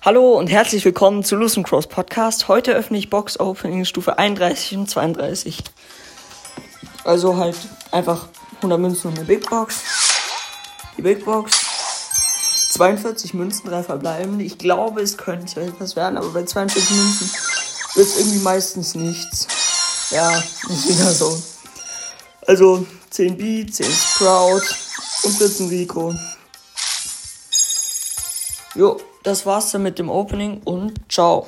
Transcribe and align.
Hallo 0.00 0.38
und 0.38 0.46
herzlich 0.46 0.84
willkommen 0.84 1.24
zu 1.24 1.34
Lucian 1.34 1.64
Cross 1.64 1.88
Podcast. 1.88 2.46
Heute 2.46 2.72
öffne 2.72 2.96
ich 2.98 3.10
Box 3.10 3.40
Opening 3.40 3.84
Stufe 3.84 4.16
31 4.16 4.78
und 4.78 4.88
32. 4.88 5.64
Also 7.02 7.36
halt 7.36 7.56
einfach 7.90 8.28
100 8.58 8.78
Münzen 8.78 9.08
und 9.08 9.18
eine 9.18 9.26
Big 9.26 9.50
Box. 9.50 9.80
Die 10.96 11.02
Big 11.02 11.24
Box. 11.24 11.50
42 12.70 13.34
Münzen, 13.34 13.68
drei 13.68 13.82
verbleiben. 13.82 14.38
Ich 14.38 14.56
glaube, 14.56 15.02
es 15.02 15.16
könnte 15.18 15.62
etwas 15.62 15.96
werden, 15.96 16.16
aber 16.16 16.28
bei 16.28 16.44
42 16.44 16.90
Münzen 16.96 17.30
wird 17.96 18.06
es 18.06 18.18
irgendwie 18.18 18.38
meistens 18.38 18.94
nichts. 18.94 19.48
Ja, 20.10 20.30
ist 20.68 20.88
wieder 20.88 21.10
so. 21.10 21.42
Also 22.46 22.86
10 23.10 23.36
B, 23.36 23.66
10 23.66 23.84
Sprout 23.90 24.62
und 25.24 25.36
14 25.36 25.68
Rico. 25.68 26.14
Jo, 28.76 29.00
das 29.28 29.44
war's 29.44 29.70
dann 29.70 29.82
mit 29.82 29.98
dem 29.98 30.08
Opening 30.08 30.62
und 30.64 30.94
ciao. 31.10 31.46